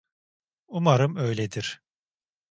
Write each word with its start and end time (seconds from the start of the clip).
Umarım 0.67 1.15
öyledir. 1.15 1.81